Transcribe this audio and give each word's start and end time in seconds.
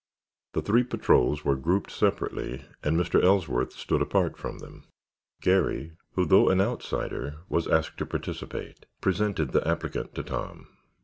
The 0.53 0.63
three 0.63 0.83
patrols 0.83 1.45
were 1.45 1.55
grouped 1.55 1.91
separately 1.91 2.65
and 2.81 2.97
Mr. 2.97 3.23
Ellsworth 3.23 3.73
stood 3.73 4.01
apart 4.01 4.35
from 4.35 4.57
them. 4.57 4.87
Garry, 5.43 5.91
who, 6.13 6.25
though 6.25 6.49
an 6.49 6.59
outsider, 6.59 7.41
was 7.49 7.67
asked 7.67 7.99
to 7.99 8.07
participate, 8.07 8.87
presented 8.99 9.51
the 9.51 9.67
applicant 9.67 10.15
to 10.15 10.23
Tom. 10.23 10.65